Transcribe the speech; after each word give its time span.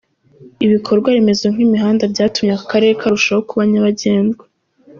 Ibikorwa 0.65 1.07
remezo 1.15 1.45
nk’imihanda 1.53 2.03
byatumye 2.13 2.51
aka 2.55 2.67
karere 2.71 2.93
karushaho 3.01 3.41
kuba 3.49 3.63
nyabagendwa. 3.69 4.43